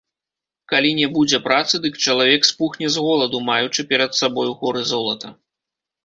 [0.71, 5.27] Калі не будзе працы, дык чалавек спухне з голаду, маючы перад сабою горы золата.